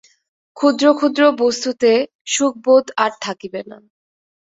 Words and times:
ক্ষুদ্র 0.57 0.85
ক্ষুদ্র 0.93 1.21
বস্তুতে 1.41 1.91
সুখবোধ 2.25 2.85
আর 2.97 3.11
থাকিবে 3.21 3.61
না। 3.69 3.77